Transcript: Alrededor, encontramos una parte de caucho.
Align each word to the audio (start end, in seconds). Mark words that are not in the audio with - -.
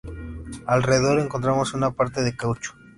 Alrededor, 0.65 1.19
encontramos 1.19 1.75
una 1.75 1.91
parte 1.91 2.23
de 2.23 2.35
caucho. 2.35 2.73